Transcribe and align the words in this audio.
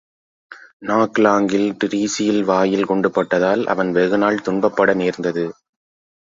நாக்லாங்கில் 0.81 1.67
டிரீஸியில் 1.77 2.41
வாயில் 2.43 2.85
குண்டு 2.85 3.11
பட்டதால், 3.11 3.63
அவன் 3.65 3.91
வெகுநாள் 3.91 4.43
துன்பப்பட 4.47 4.95
தேர்ந்துது. 4.95 5.45